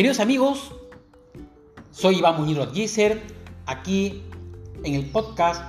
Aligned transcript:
Queridos 0.00 0.20
amigos, 0.20 0.74
soy 1.90 2.20
Iván 2.20 2.38
Muñiz 2.38 2.56
Rodríguez, 2.56 3.18
aquí 3.66 4.22
en 4.82 4.94
el 4.94 5.04
podcast 5.10 5.62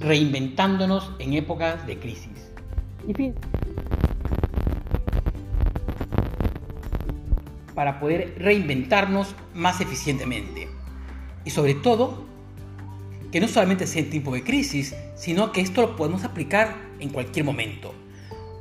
Reinventándonos 0.00 1.10
en 1.18 1.34
épocas 1.34 1.86
de 1.86 1.98
crisis. 1.98 2.50
Y 3.06 3.12
fin. 3.12 3.34
Para 7.74 8.00
poder 8.00 8.36
reinventarnos 8.38 9.34
más 9.52 9.82
eficientemente. 9.82 10.66
Y 11.44 11.50
sobre 11.50 11.74
todo, 11.74 12.24
que 13.30 13.40
no 13.42 13.48
solamente 13.48 13.86
sea 13.86 14.00
en 14.00 14.08
tiempo 14.08 14.32
de 14.32 14.42
crisis, 14.44 14.94
sino 15.14 15.52
que 15.52 15.60
esto 15.60 15.82
lo 15.82 15.94
podemos 15.94 16.24
aplicar 16.24 16.74
en 17.00 17.10
cualquier 17.10 17.44
momento. 17.44 17.92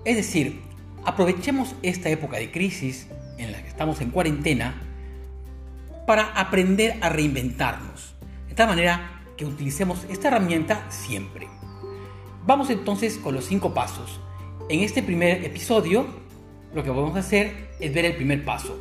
Es 0.03 0.17
decir, 0.17 0.72
aprovechemos 1.05 1.75
esta 1.81 2.09
época 2.09 2.37
de 2.37 2.51
crisis 2.51 3.07
en 3.37 3.51
la 3.51 3.61
que 3.61 3.69
estamos 3.69 4.01
en 4.01 4.11
cuarentena 4.11 4.81
para 6.05 6.25
aprender 6.33 6.97
a 7.01 7.09
reinventarnos. 7.09 8.15
De 8.47 8.55
tal 8.55 8.67
manera 8.67 9.21
que 9.37 9.45
utilicemos 9.45 10.05
esta 10.09 10.27
herramienta 10.27 10.85
siempre. 10.89 11.47
Vamos 12.45 12.69
entonces 12.69 13.17
con 13.17 13.33
los 13.33 13.45
cinco 13.45 13.73
pasos. 13.73 14.19
En 14.69 14.81
este 14.81 15.01
primer 15.01 15.43
episodio, 15.45 16.05
lo 16.73 16.83
que 16.83 16.89
vamos 16.89 17.15
a 17.15 17.19
hacer 17.19 17.71
es 17.79 17.93
ver 17.93 18.05
el 18.05 18.15
primer 18.15 18.43
paso. 18.43 18.77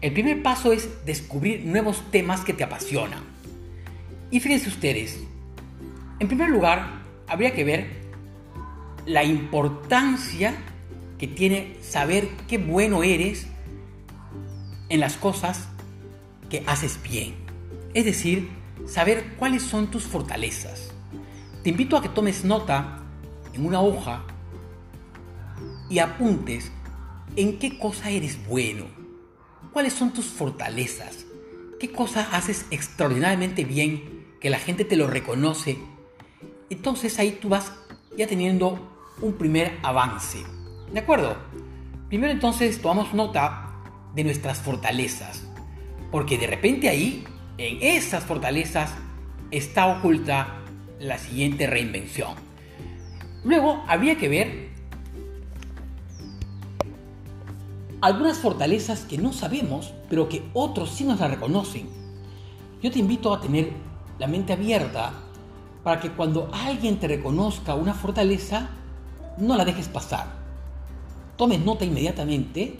El 0.00 0.12
primer 0.12 0.42
paso 0.42 0.72
es 0.72 1.04
descubrir 1.06 1.64
nuevos 1.64 2.10
temas 2.10 2.40
que 2.42 2.52
te 2.52 2.64
apasionan. 2.64 3.22
Y 4.30 4.40
fíjense 4.40 4.68
ustedes, 4.68 5.20
en 6.18 6.28
primer 6.28 6.50
lugar, 6.50 7.02
habría 7.28 7.54
que 7.54 7.64
ver 7.64 8.04
la 9.06 9.24
importancia 9.24 10.54
que 11.18 11.26
tiene 11.26 11.76
saber 11.82 12.28
qué 12.48 12.58
bueno 12.58 13.02
eres 13.02 13.46
en 14.88 15.00
las 15.00 15.16
cosas 15.16 15.68
que 16.50 16.62
haces 16.66 17.00
bien. 17.02 17.34
Es 17.94 18.04
decir, 18.04 18.48
saber 18.86 19.34
cuáles 19.38 19.62
son 19.62 19.90
tus 19.90 20.04
fortalezas. 20.04 20.90
Te 21.62 21.70
invito 21.70 21.96
a 21.96 22.02
que 22.02 22.08
tomes 22.08 22.44
nota 22.44 23.02
en 23.52 23.64
una 23.64 23.80
hoja 23.80 24.24
y 25.88 25.98
apuntes 25.98 26.70
en 27.36 27.58
qué 27.58 27.78
cosa 27.78 28.10
eres 28.10 28.38
bueno. 28.46 28.86
¿Cuáles 29.72 29.92
son 29.92 30.12
tus 30.12 30.26
fortalezas? 30.26 31.24
¿Qué 31.80 31.90
cosa 31.90 32.28
haces 32.32 32.66
extraordinariamente 32.70 33.64
bien 33.64 34.26
que 34.40 34.50
la 34.50 34.58
gente 34.58 34.84
te 34.84 34.96
lo 34.96 35.06
reconoce? 35.06 35.78
Entonces 36.70 37.18
ahí 37.18 37.38
tú 37.40 37.48
vas 37.48 37.72
ya 38.16 38.26
teniendo 38.26 38.90
un 39.20 39.34
primer 39.34 39.78
avance. 39.82 40.44
¿De 40.94 41.00
acuerdo? 41.00 41.34
Primero 42.06 42.32
entonces 42.32 42.80
tomamos 42.80 43.14
nota 43.14 43.72
de 44.14 44.22
nuestras 44.22 44.58
fortalezas, 44.58 45.42
porque 46.12 46.38
de 46.38 46.46
repente 46.46 46.88
ahí, 46.88 47.24
en 47.58 47.78
esas 47.82 48.22
fortalezas, 48.22 48.94
está 49.50 49.88
oculta 49.88 50.60
la 51.00 51.18
siguiente 51.18 51.66
reinvención. 51.66 52.34
Luego 53.42 53.82
habría 53.88 54.16
que 54.18 54.28
ver 54.28 54.68
algunas 58.00 58.38
fortalezas 58.38 59.00
que 59.00 59.18
no 59.18 59.32
sabemos, 59.32 59.92
pero 60.08 60.28
que 60.28 60.44
otros 60.52 60.90
sí 60.90 61.02
nos 61.02 61.18
la 61.18 61.26
reconocen. 61.26 61.88
Yo 62.80 62.92
te 62.92 63.00
invito 63.00 63.34
a 63.34 63.40
tener 63.40 63.72
la 64.20 64.28
mente 64.28 64.52
abierta 64.52 65.12
para 65.82 66.00
que 66.00 66.12
cuando 66.12 66.50
alguien 66.52 67.00
te 67.00 67.08
reconozca 67.08 67.74
una 67.74 67.94
fortaleza, 67.94 68.70
no 69.38 69.56
la 69.56 69.64
dejes 69.64 69.88
pasar. 69.88 70.43
Tomes 71.36 71.64
nota 71.64 71.84
inmediatamente 71.84 72.76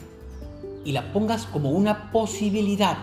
y 0.85 0.93
la 0.93 1.13
pongas 1.13 1.47
como 1.47 1.71
una 1.71 2.13
posibilidad 2.13 2.99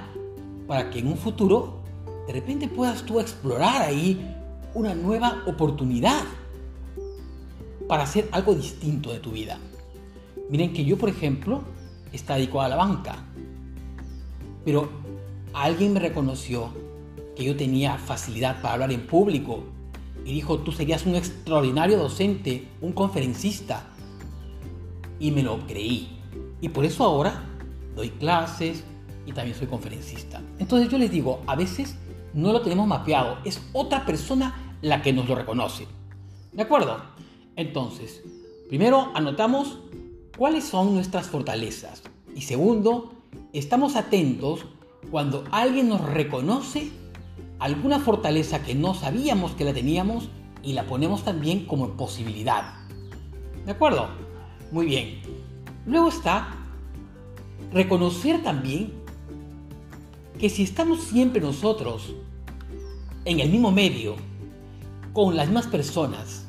para 0.68 0.90
que 0.90 1.00
en 1.00 1.08
un 1.08 1.18
futuro 1.18 1.82
de 2.28 2.34
repente 2.34 2.68
puedas 2.68 3.04
tú 3.04 3.20
explorar 3.20 3.82
ahí 3.82 4.36
una 4.74 4.94
nueva 4.96 5.44
oportunidad 5.48 6.24
para 7.88 8.04
hacer 8.04 8.30
algo 8.32 8.56
distinto 8.56 9.12
de 9.12 9.20
tu 9.20 9.32
vida. 9.32 9.58
Miren 10.50 10.74
que 10.74 10.86
yo, 10.86 10.98
por 10.98 11.10
ejemplo, 11.10 11.62
está 12.14 12.36
dedicado 12.36 12.62
a 12.62 12.70
la 12.70 12.76
banca, 12.76 13.26
pero 14.64 14.90
alguien 15.54 15.94
me 15.94 16.00
reconoció 16.00 16.70
que 17.36 17.44
yo 17.44 17.56
tenía 17.56 17.98
facilidad 17.98 18.62
para 18.62 18.76
hablar 18.76 18.92
en 18.92 19.08
público, 19.08 19.64
y 20.24 20.34
dijo, 20.34 20.60
tú 20.60 20.72
serías 20.72 21.06
un 21.06 21.16
extraordinario 21.16 21.98
docente, 21.98 22.68
un 22.82 22.92
conferencista. 22.92 23.91
Y 25.22 25.32
me 25.32 25.44
lo 25.44 25.66
creí. 25.68 26.20
Y 26.60 26.70
por 26.70 26.84
eso 26.84 27.06
ahora 27.06 27.44
doy 27.96 28.10
clases 28.10 28.84
y 29.26 29.32
también 29.32 29.56
soy 29.58 29.68
conferencista. 29.68 30.42
Entonces 30.60 30.90
yo 30.90 30.98
les 30.98 31.12
digo, 31.12 31.42
a 31.48 31.56
veces 31.56 31.96
no 32.34 32.52
lo 32.52 32.62
tenemos 32.62 32.88
mapeado, 32.88 33.38
es 33.46 33.62
otra 33.72 34.06
persona 34.06 34.76
la 34.82 35.02
que 35.02 35.14
nos 35.14 35.30
lo 35.30 35.36
reconoce. 35.36 35.88
¿De 36.52 36.64
acuerdo? 36.64 37.02
Entonces, 37.56 38.24
primero 38.68 39.12
anotamos 39.14 39.78
cuáles 40.36 40.64
son 40.64 40.96
nuestras 40.96 41.28
fortalezas. 41.28 42.02
Y 42.36 42.42
segundo, 42.42 43.14
estamos 43.54 43.96
atentos 43.96 44.66
cuando 45.12 45.44
alguien 45.52 45.88
nos 45.88 46.02
reconoce 46.02 46.92
alguna 47.60 48.00
fortaleza 48.00 48.64
que 48.64 48.74
no 48.74 48.96
sabíamos 48.96 49.52
que 49.52 49.66
la 49.66 49.74
teníamos 49.74 50.30
y 50.64 50.74
la 50.74 50.88
ponemos 50.88 51.24
también 51.24 51.66
como 51.66 51.90
posibilidad. 51.92 52.74
¿De 53.66 53.72
acuerdo? 53.72 54.31
Muy 54.72 54.86
bien. 54.86 55.22
Luego 55.86 56.08
está 56.10 56.56
reconocer 57.74 58.42
también 58.42 58.94
que 60.40 60.50
si 60.50 60.64
estamos 60.64 61.04
siempre 61.04 61.42
nosotros 61.42 62.16
en 63.26 63.40
el 63.40 63.50
mismo 63.50 63.72
medio, 63.72 64.16
con 65.14 65.36
las 65.36 65.48
mismas 65.48 65.68
personas, 65.68 66.48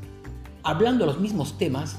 hablando 0.63 1.05
los 1.05 1.19
mismos 1.19 1.59
temas, 1.59 1.99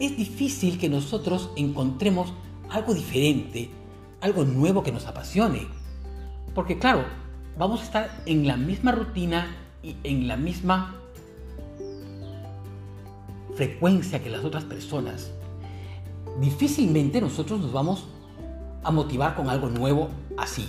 es 0.00 0.16
difícil 0.16 0.78
que 0.78 0.88
nosotros 0.88 1.50
encontremos 1.56 2.32
algo 2.70 2.94
diferente, 2.94 3.70
algo 4.20 4.44
nuevo 4.44 4.82
que 4.82 4.90
nos 4.90 5.06
apasione. 5.06 5.68
Porque 6.54 6.78
claro, 6.78 7.04
vamos 7.58 7.80
a 7.80 7.84
estar 7.84 8.22
en 8.26 8.46
la 8.46 8.56
misma 8.56 8.92
rutina 8.92 9.54
y 9.82 9.96
en 10.02 10.26
la 10.26 10.36
misma 10.36 10.96
frecuencia 13.54 14.22
que 14.22 14.30
las 14.30 14.44
otras 14.44 14.64
personas. 14.64 15.30
Difícilmente 16.40 17.20
nosotros 17.20 17.60
nos 17.60 17.72
vamos 17.72 18.06
a 18.82 18.90
motivar 18.90 19.34
con 19.34 19.48
algo 19.48 19.68
nuevo 19.68 20.08
así. 20.36 20.68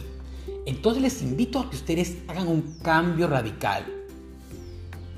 Entonces 0.66 1.02
les 1.02 1.22
invito 1.22 1.60
a 1.60 1.70
que 1.70 1.76
ustedes 1.76 2.18
hagan 2.28 2.48
un 2.48 2.78
cambio 2.82 3.28
radical 3.28 3.86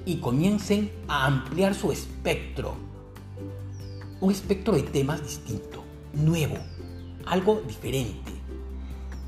y 0.05 0.17
comiencen 0.17 0.91
a 1.07 1.25
ampliar 1.25 1.73
su 1.73 1.91
espectro. 1.91 2.75
Un 4.21 4.31
espectro 4.31 4.75
de 4.75 4.83
temas 4.83 5.21
distinto, 5.23 5.83
nuevo, 6.13 6.55
algo 7.25 7.61
diferente 7.67 8.35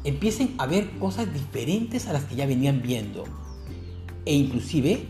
empiecen 0.07 0.55
a 0.57 0.65
ver 0.65 0.89
cosas 0.99 1.31
diferentes 1.33 2.07
a 2.07 2.13
las 2.13 2.23
que 2.23 2.35
ya 2.35 2.45
venían 2.45 2.81
viendo. 2.81 3.25
E 4.25 4.33
inclusive 4.33 5.05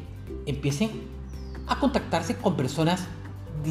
empiecen 0.47 0.89
a 1.68 1.79
contactarse 1.79 2.35
con 2.38 2.57
personas 2.57 3.07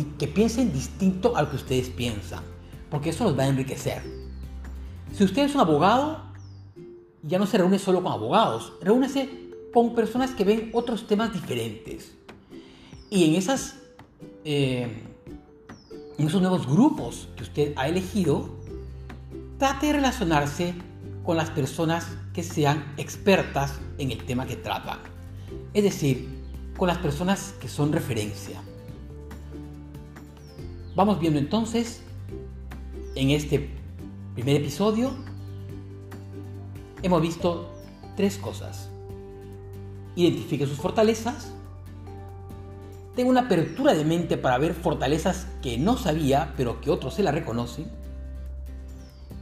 que 0.05 0.29
piensen 0.29 0.73
distinto 0.73 1.37
a 1.37 1.43
lo 1.43 1.51
que 1.51 1.57
ustedes 1.57 1.89
piensan. 1.89 2.43
Porque 2.91 3.11
eso 3.11 3.25
los 3.25 3.39
va 3.39 3.45
a 3.45 3.49
enriquecer. 3.49 4.03
Si 5.13 5.25
usted 5.25 5.45
es 5.45 5.55
un 5.55 5.61
abogado, 5.61 6.23
ya 7.23 7.39
no 7.39 7.47
se 7.47 7.59
reúne 7.59 7.79
solo 7.79 8.03
con 8.03 8.13
abogados. 8.13 8.73
Reúnese 8.81 9.29
con 9.73 9.95
personas 9.95 10.31
que 10.31 10.45
ven 10.45 10.71
otros 10.73 11.07
temas 11.07 11.33
diferentes. 11.33 12.13
Y 13.11 13.25
en 13.25 13.35
esas... 13.35 13.77
Eh, 14.45 15.03
en 16.19 16.29
esos 16.29 16.41
nuevos 16.41 16.67
grupos 16.67 17.29
que 17.37 17.43
usted 17.43 17.73
ha 17.77 17.89
elegido, 17.89 18.49
trate 19.59 19.89
de 19.89 19.93
relacionarse 19.95 20.75
con 21.25 21.37
las 21.37 21.51
personas 21.51 22.07
que 22.33 22.43
sean 22.43 22.95
expertas 22.97 23.75
en 23.99 24.11
el 24.11 24.25
tema 24.25 24.47
que 24.47 24.57
tratan. 24.57 24.99
Es 25.75 25.83
decir, 25.83 26.29
con 26.77 26.89
las 26.89 26.99
personas 26.99 27.55
que 27.61 27.69
son 27.69 27.93
referencia. 27.93 28.61
Vamos 30.97 31.21
viendo 31.21 31.39
entonces, 31.39 32.01
en 33.17 33.29
este 33.29 33.69
primer 34.33 34.57
episodio, 34.57 35.11
hemos 37.03 37.21
visto 37.21 37.69
tres 38.17 38.39
cosas. 38.39 38.89
Identifique 40.15 40.67
sus 40.67 40.79
fortalezas. 40.79 41.53
Tenga 43.15 43.29
una 43.29 43.43
apertura 43.43 43.93
de 43.93 44.07
mente 44.07 44.39
para 44.39 44.57
ver 44.57 44.73
fortalezas 44.73 45.47
que 45.61 45.77
no 45.77 45.99
sabía, 45.99 46.55
pero 46.57 46.81
que 46.81 46.91
otros 46.91 47.13
se 47.13 47.23
la 47.23 47.31
reconocen. 47.31 47.91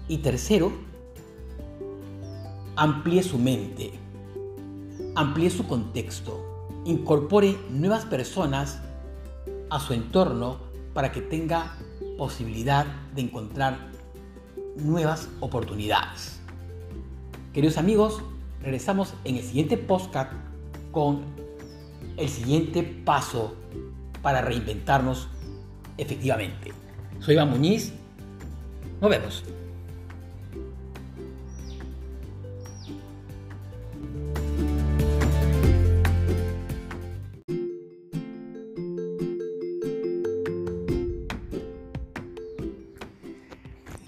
Y 0.08 0.18
tercero, 0.18 0.72
amplíe 2.74 3.22
su 3.22 3.38
mente, 3.38 3.92
amplíe 5.14 5.50
su 5.50 5.68
contexto, 5.68 6.68
incorpore 6.84 7.56
nuevas 7.70 8.06
personas 8.06 8.80
a 9.70 9.78
su 9.78 9.92
entorno 9.92 10.73
para 10.94 11.12
que 11.12 11.20
tenga 11.20 11.76
posibilidad 12.16 12.86
de 13.14 13.22
encontrar 13.22 13.90
nuevas 14.76 15.28
oportunidades. 15.40 16.40
Queridos 17.52 17.76
amigos, 17.76 18.22
regresamos 18.62 19.14
en 19.24 19.36
el 19.36 19.42
siguiente 19.42 19.76
podcast 19.76 20.32
con 20.92 21.22
el 22.16 22.28
siguiente 22.28 22.82
paso 22.82 23.54
para 24.22 24.40
reinventarnos 24.40 25.28
efectivamente. 25.98 26.72
Soy 27.20 27.34
Iván 27.34 27.50
Muñiz. 27.50 27.92
Nos 29.00 29.10
vemos. 29.10 29.44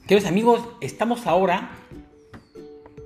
Queridos 0.06 0.28
amigos, 0.28 0.60
estamos 0.80 1.26
ahora 1.26 1.68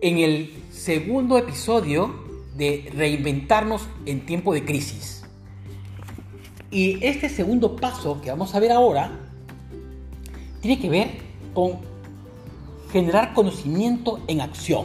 en 0.03 0.19
el 0.19 0.53
segundo 0.71 1.39
episodio 1.39 2.13
de 2.59 2.93
Reinventarnos 2.95 3.89
en 4.05 4.27
tiempo 4.27 4.53
de 4.53 4.67
crisis. 4.67 5.25
Y 6.71 7.03
este 7.03 7.31
segundo 7.31 7.75
paso 7.77 8.21
que 8.21 8.29
vamos 8.29 8.55
a 8.55 8.61
ver 8.61 8.73
ahora 8.73 9.13
tiene 10.61 10.79
que 10.79 10.91
ver 10.91 11.11
con 11.55 11.79
generar 12.93 13.33
conocimiento 13.33 14.21
en 14.27 14.43
acción. 14.43 14.85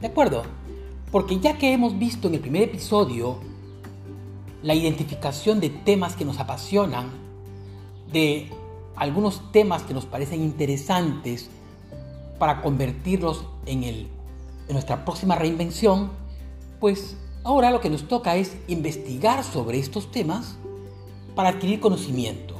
¿De 0.00 0.08
acuerdo? 0.08 0.42
Porque 1.12 1.38
ya 1.38 1.56
que 1.58 1.72
hemos 1.72 1.96
visto 1.96 2.26
en 2.26 2.34
el 2.34 2.40
primer 2.40 2.62
episodio 2.64 3.38
la 4.64 4.74
identificación 4.74 5.60
de 5.60 5.70
temas 5.70 6.16
que 6.16 6.24
nos 6.24 6.40
apasionan, 6.40 7.12
de 8.12 8.48
algunos 8.96 9.52
temas 9.52 9.82
que 9.82 9.94
nos 9.94 10.06
parecen 10.06 10.42
interesantes 10.42 11.50
para 12.38 12.62
convertirlos 12.62 13.44
en, 13.66 13.84
el, 13.84 14.08
en 14.68 14.72
nuestra 14.72 15.04
próxima 15.04 15.36
reinvención, 15.36 16.10
pues 16.80 17.16
ahora 17.42 17.70
lo 17.70 17.80
que 17.80 17.90
nos 17.90 18.08
toca 18.08 18.36
es 18.36 18.56
investigar 18.68 19.44
sobre 19.44 19.78
estos 19.78 20.10
temas 20.10 20.56
para 21.34 21.50
adquirir 21.50 21.80
conocimiento, 21.80 22.54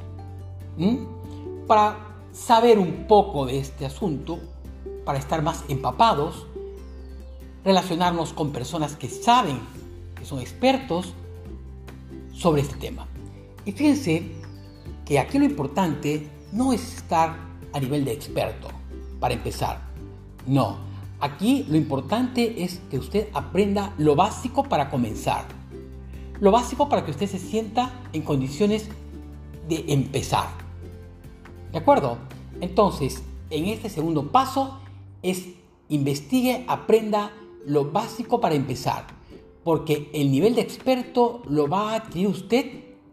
para 1.66 2.16
saber 2.32 2.78
un 2.78 3.06
poco 3.06 3.46
de 3.46 3.58
este 3.58 3.86
asunto, 3.86 4.38
para 5.04 5.18
estar 5.18 5.42
más 5.42 5.64
empapados, 5.68 6.46
relacionarnos 7.64 8.32
con 8.32 8.50
personas 8.50 8.96
que 8.96 9.08
saben, 9.08 9.60
que 10.14 10.24
son 10.24 10.40
expertos 10.40 11.14
sobre 12.32 12.62
este 12.62 12.76
tema. 12.76 13.06
Y 13.64 13.72
fíjense 13.72 14.32
que 15.04 15.18
aquí 15.18 15.38
lo 15.38 15.44
importante 15.44 16.28
no 16.52 16.72
es 16.72 16.96
estar 16.96 17.36
a 17.72 17.80
nivel 17.80 18.04
de 18.04 18.12
experto, 18.12 18.68
para 19.20 19.34
empezar. 19.34 19.80
No, 20.46 20.78
aquí 21.20 21.66
lo 21.68 21.76
importante 21.76 22.62
es 22.62 22.80
que 22.90 22.98
usted 22.98 23.28
aprenda 23.34 23.92
lo 23.98 24.14
básico 24.14 24.64
para 24.64 24.90
comenzar. 24.90 25.46
Lo 26.40 26.50
básico 26.50 26.88
para 26.88 27.04
que 27.04 27.10
usted 27.10 27.26
se 27.26 27.38
sienta 27.38 28.02
en 28.12 28.22
condiciones 28.22 28.88
de 29.68 29.84
empezar. 29.88 30.48
¿De 31.72 31.78
acuerdo? 31.78 32.18
Entonces, 32.60 33.22
en 33.50 33.66
este 33.66 33.88
segundo 33.88 34.30
paso 34.30 34.78
es 35.22 35.46
investigue, 35.88 36.64
aprenda 36.68 37.32
lo 37.66 37.90
básico 37.90 38.40
para 38.40 38.54
empezar. 38.54 39.06
Porque 39.64 40.10
el 40.12 40.30
nivel 40.30 40.54
de 40.54 40.60
experto 40.60 41.42
lo 41.48 41.68
va 41.68 41.92
a 41.92 41.96
adquirir 41.96 42.28
usted, 42.28 42.66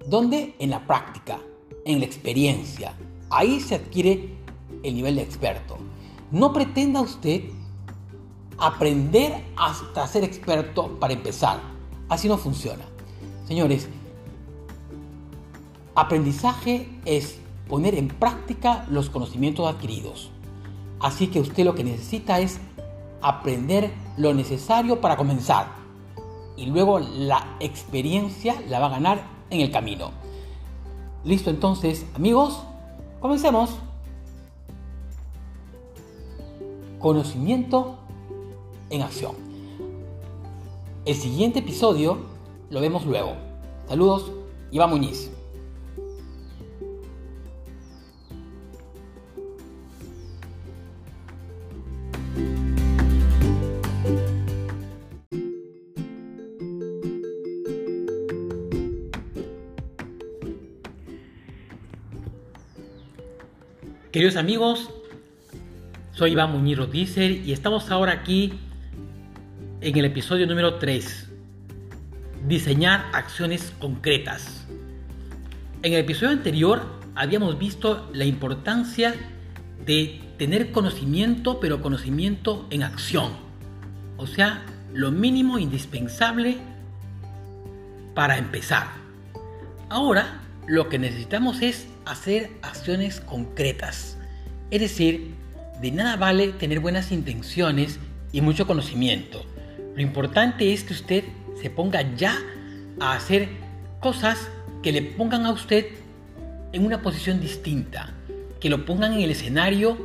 ¿dónde? 0.05 0.55
En 0.59 0.69
la 0.69 0.85
práctica 0.85 1.39
en 1.85 1.99
la 1.99 2.05
experiencia. 2.05 2.93
Ahí 3.29 3.59
se 3.59 3.75
adquiere 3.75 4.35
el 4.83 4.95
nivel 4.95 5.15
de 5.15 5.21
experto. 5.21 5.77
No 6.31 6.53
pretenda 6.53 7.01
usted 7.01 7.43
aprender 8.57 9.43
hasta 9.55 10.07
ser 10.07 10.23
experto 10.23 10.99
para 10.99 11.13
empezar. 11.13 11.59
Así 12.09 12.27
no 12.27 12.37
funciona. 12.37 12.83
Señores, 13.47 13.87
aprendizaje 15.95 16.87
es 17.05 17.39
poner 17.67 17.95
en 17.95 18.07
práctica 18.07 18.85
los 18.89 19.09
conocimientos 19.09 19.67
adquiridos. 19.67 20.29
Así 20.99 21.27
que 21.27 21.39
usted 21.39 21.65
lo 21.65 21.73
que 21.73 21.83
necesita 21.83 22.39
es 22.39 22.59
aprender 23.21 23.91
lo 24.17 24.33
necesario 24.33 25.01
para 25.01 25.17
comenzar. 25.17 25.67
Y 26.57 26.67
luego 26.67 26.99
la 26.99 27.55
experiencia 27.59 28.61
la 28.69 28.79
va 28.79 28.87
a 28.87 28.91
ganar 28.91 29.23
en 29.49 29.61
el 29.61 29.71
camino. 29.71 30.11
Listo 31.23 31.49
entonces, 31.49 32.05
amigos, 32.15 32.59
comencemos. 33.19 33.69
Conocimiento 36.99 37.95
en 38.89 39.01
acción. 39.01 39.35
El 41.05 41.15
siguiente 41.15 41.59
episodio 41.59 42.17
lo 42.69 42.81
vemos 42.81 43.05
luego. 43.05 43.33
Saludos, 43.87 44.31
Iván 44.71 44.89
Muñiz. 44.89 45.31
Queridos 64.21 64.37
amigos, 64.37 64.91
soy 66.11 66.33
Iván 66.33 66.51
Muñiz 66.51 66.77
Rodícer 66.77 67.31
y 67.31 67.53
estamos 67.53 67.89
ahora 67.89 68.11
aquí 68.11 68.53
en 69.81 69.97
el 69.97 70.05
episodio 70.05 70.45
número 70.45 70.75
3. 70.75 71.27
Diseñar 72.47 73.07
acciones 73.13 73.73
concretas. 73.79 74.67
En 75.81 75.93
el 75.93 76.01
episodio 76.01 76.33
anterior 76.33 76.85
habíamos 77.15 77.57
visto 77.57 78.11
la 78.13 78.25
importancia 78.25 79.15
de 79.87 80.21
tener 80.37 80.71
conocimiento, 80.71 81.59
pero 81.59 81.81
conocimiento 81.81 82.67
en 82.69 82.83
acción. 82.83 83.31
O 84.17 84.27
sea, 84.27 84.63
lo 84.93 85.09
mínimo 85.09 85.57
indispensable 85.57 86.59
para 88.13 88.37
empezar. 88.37 88.85
Ahora 89.89 90.41
lo 90.67 90.89
que 90.89 90.99
necesitamos 90.99 91.61
es 91.61 91.87
hacer 92.05 92.51
acciones 92.61 93.19
concretas. 93.19 94.17
Es 94.71 94.79
decir, 94.79 95.33
de 95.81 95.91
nada 95.91 96.15
vale 96.15 96.53
tener 96.53 96.79
buenas 96.79 97.11
intenciones 97.11 97.99
y 98.31 98.39
mucho 98.39 98.65
conocimiento. 98.65 99.45
Lo 99.95 100.01
importante 100.01 100.71
es 100.71 100.85
que 100.85 100.93
usted 100.93 101.23
se 101.61 101.69
ponga 101.69 102.15
ya 102.15 102.37
a 103.01 103.13
hacer 103.13 103.49
cosas 103.99 104.49
que 104.81 104.93
le 104.93 105.01
pongan 105.01 105.45
a 105.45 105.51
usted 105.51 105.87
en 106.71 106.85
una 106.85 107.01
posición 107.01 107.41
distinta, 107.41 108.13
que 108.61 108.69
lo 108.69 108.85
pongan 108.85 109.13
en 109.13 109.19
el 109.21 109.31
escenario 109.31 109.97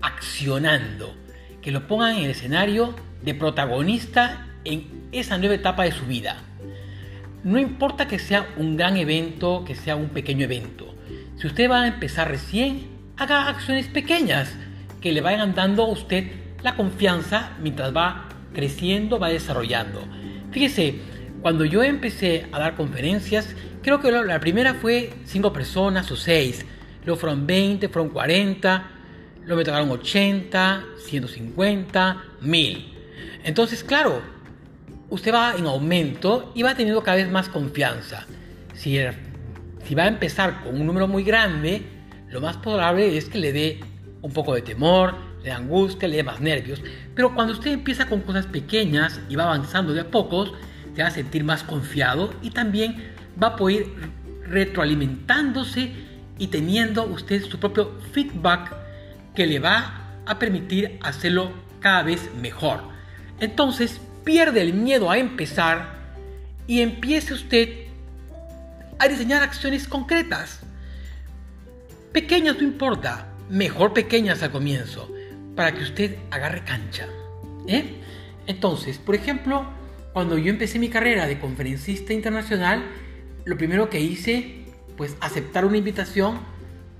accionando, 0.00 1.14
que 1.60 1.70
lo 1.70 1.86
pongan 1.86 2.16
en 2.16 2.24
el 2.24 2.30
escenario 2.30 2.94
de 3.22 3.34
protagonista 3.34 4.46
en 4.64 5.08
esa 5.12 5.36
nueva 5.36 5.54
etapa 5.54 5.84
de 5.84 5.92
su 5.92 6.06
vida. 6.06 6.42
No 7.44 7.58
importa 7.58 8.08
que 8.08 8.18
sea 8.18 8.48
un 8.56 8.78
gran 8.78 8.96
evento, 8.96 9.64
que 9.66 9.74
sea 9.74 9.96
un 9.96 10.08
pequeño 10.08 10.44
evento. 10.44 10.94
Si 11.36 11.46
usted 11.46 11.70
va 11.70 11.82
a 11.82 11.88
empezar 11.88 12.28
recién, 12.28 12.97
haga 13.18 13.48
acciones 13.48 13.88
pequeñas 13.88 14.54
que 15.00 15.12
le 15.12 15.20
vayan 15.20 15.54
dando 15.54 15.84
a 15.84 15.88
usted 15.88 16.30
la 16.62 16.76
confianza 16.76 17.50
mientras 17.60 17.94
va 17.94 18.28
creciendo, 18.54 19.18
va 19.18 19.28
desarrollando. 19.28 20.02
Fíjese, 20.50 21.00
cuando 21.42 21.64
yo 21.64 21.82
empecé 21.82 22.46
a 22.52 22.58
dar 22.58 22.74
conferencias, 22.74 23.54
creo 23.82 24.00
que 24.00 24.10
la 24.10 24.40
primera 24.40 24.74
fue 24.74 25.12
5 25.24 25.52
personas 25.52 26.10
o 26.10 26.16
6, 26.16 26.64
luego 27.04 27.20
fueron 27.20 27.46
20, 27.46 27.88
fueron 27.88 28.10
40, 28.10 28.90
luego 29.44 29.56
me 29.56 29.64
tocaron 29.64 29.90
80, 29.90 30.84
150, 31.06 32.24
1000. 32.40 32.94
Entonces, 33.44 33.84
claro, 33.84 34.22
usted 35.10 35.32
va 35.32 35.54
en 35.56 35.66
aumento 35.66 36.52
y 36.54 36.62
va 36.62 36.74
teniendo 36.74 37.02
cada 37.02 37.16
vez 37.16 37.30
más 37.30 37.48
confianza. 37.48 38.26
Si 38.74 38.98
si 39.84 39.94
va 39.94 40.02
a 40.04 40.08
empezar 40.08 40.62
con 40.62 40.78
un 40.78 40.86
número 40.86 41.08
muy 41.08 41.24
grande, 41.24 41.97
lo 42.30 42.40
más 42.40 42.56
probable 42.56 43.16
es 43.16 43.26
que 43.26 43.38
le 43.38 43.52
dé 43.52 43.80
un 44.22 44.32
poco 44.32 44.54
de 44.54 44.62
temor, 44.62 45.14
le 45.38 45.44
dé 45.44 45.52
angustia, 45.52 46.08
le 46.08 46.16
dé 46.16 46.22
más 46.22 46.40
nervios. 46.40 46.82
Pero 47.14 47.34
cuando 47.34 47.52
usted 47.52 47.72
empieza 47.72 48.06
con 48.06 48.20
cosas 48.20 48.46
pequeñas 48.46 49.20
y 49.28 49.36
va 49.36 49.44
avanzando 49.44 49.94
de 49.94 50.00
a 50.00 50.10
pocos, 50.10 50.52
se 50.94 51.02
va 51.02 51.08
a 51.08 51.12
sentir 51.12 51.44
más 51.44 51.62
confiado 51.62 52.34
y 52.42 52.50
también 52.50 52.96
va 53.40 53.48
a 53.48 53.56
poder 53.56 53.86
retroalimentándose 54.46 55.92
y 56.38 56.48
teniendo 56.48 57.04
usted 57.04 57.44
su 57.44 57.58
propio 57.58 57.92
feedback 58.12 58.74
que 59.34 59.46
le 59.46 59.58
va 59.58 60.22
a 60.26 60.38
permitir 60.38 60.98
hacerlo 61.02 61.52
cada 61.80 62.02
vez 62.02 62.28
mejor. 62.40 62.80
Entonces 63.40 64.00
pierde 64.24 64.60
el 64.62 64.74
miedo 64.74 65.10
a 65.10 65.18
empezar 65.18 65.96
y 66.66 66.80
empiece 66.80 67.34
usted 67.34 67.86
a 68.98 69.08
diseñar 69.08 69.42
acciones 69.42 69.86
concretas. 69.86 70.60
Pequeñas 72.18 72.56
no 72.56 72.64
importa, 72.64 73.28
mejor 73.48 73.92
pequeñas 73.92 74.42
al 74.42 74.50
comienzo. 74.50 75.08
para 75.54 75.72
que 75.72 75.84
usted 75.84 76.16
agarre 76.32 76.64
cancha. 76.64 77.06
¿eh? 77.68 78.00
Entonces, 78.48 78.98
por 78.98 79.14
ejemplo, 79.14 79.64
cuando 80.12 80.36
yo 80.36 80.50
empecé 80.50 80.80
mi 80.80 80.88
carrera 80.88 81.28
de 81.28 81.38
conferencista 81.38 82.12
internacional, 82.12 82.82
lo 83.44 83.56
primero 83.56 83.88
que 83.88 84.00
hice, 84.00 84.64
pues 84.96 85.16
aceptar 85.20 85.64
una 85.64 85.76
invitación 85.76 86.40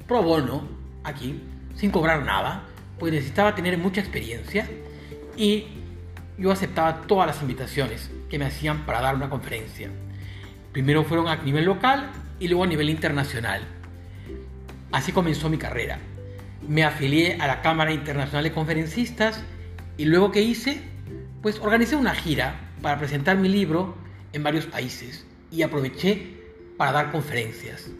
pro 0.06 0.22
bono 0.22 0.68
aquí, 1.02 1.42
sin 1.74 1.90
cobrar 1.90 2.24
nada, 2.24 2.62
pues 3.00 3.12
necesitaba 3.12 3.56
tener 3.56 3.76
mucha 3.76 4.00
experiencia 4.00 4.70
y 5.36 5.66
yo 6.38 6.52
aceptaba 6.52 7.02
todas 7.08 7.26
las 7.26 7.42
invitaciones 7.42 8.08
que 8.30 8.38
me 8.38 8.44
hacían 8.44 8.86
para 8.86 9.00
dar 9.00 9.16
una 9.16 9.28
conferencia. 9.28 9.90
Primero 10.70 11.02
fueron 11.02 11.26
a 11.26 11.34
nivel 11.42 11.64
local 11.64 12.08
y 12.38 12.46
luego 12.46 12.62
a 12.62 12.68
nivel 12.68 12.88
internacional. 12.88 13.77
Así 14.90 15.12
comenzó 15.12 15.50
mi 15.50 15.58
carrera. 15.58 15.98
Me 16.66 16.84
afilié 16.84 17.36
a 17.40 17.46
la 17.46 17.60
Cámara 17.60 17.92
Internacional 17.92 18.44
de 18.44 18.52
Conferencistas 18.52 19.42
y 19.96 20.06
luego 20.06 20.32
que 20.32 20.42
hice, 20.42 20.80
pues 21.42 21.58
organicé 21.58 21.96
una 21.96 22.14
gira 22.14 22.72
para 22.80 22.98
presentar 22.98 23.36
mi 23.36 23.48
libro 23.48 23.96
en 24.32 24.42
varios 24.42 24.66
países 24.66 25.26
y 25.50 25.62
aproveché 25.62 26.38
para 26.76 26.92
dar 26.92 27.12
conferencias. 27.12 27.90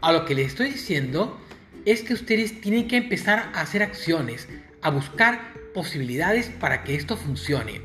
A 0.00 0.12
lo 0.12 0.24
que 0.24 0.34
les 0.34 0.48
estoy 0.48 0.70
diciendo 0.70 1.38
es 1.84 2.02
que 2.02 2.14
ustedes 2.14 2.60
tienen 2.60 2.88
que 2.88 2.96
empezar 2.96 3.50
a 3.54 3.60
hacer 3.60 3.82
acciones, 3.82 4.48
a 4.80 4.90
buscar 4.90 5.52
posibilidades 5.74 6.48
para 6.48 6.84
que 6.84 6.94
esto 6.94 7.16
funcione. 7.16 7.82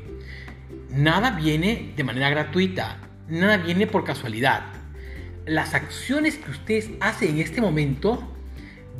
Nada 0.90 1.32
viene 1.32 1.92
de 1.94 2.04
manera 2.04 2.30
gratuita, 2.30 3.00
nada 3.28 3.58
viene 3.58 3.86
por 3.86 4.04
casualidad. 4.04 4.64
Las 5.44 5.74
acciones 5.74 6.36
que 6.38 6.50
ustedes 6.50 6.90
hacen 7.00 7.30
en 7.30 7.40
este 7.40 7.60
momento 7.60 8.35